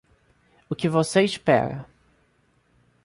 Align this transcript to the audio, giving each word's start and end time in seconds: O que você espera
O 0.67 0.73
que 0.75 0.89
você 0.89 1.21
espera 1.21 1.85